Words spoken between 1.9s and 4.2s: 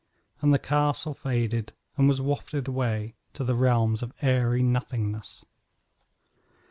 and was wafted away to the realms of